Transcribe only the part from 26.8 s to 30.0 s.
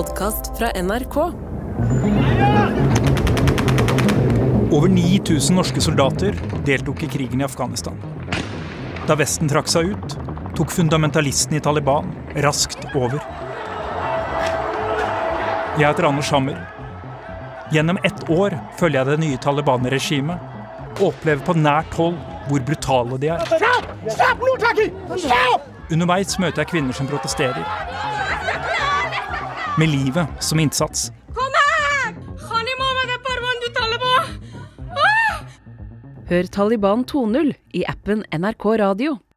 som protesterer. Med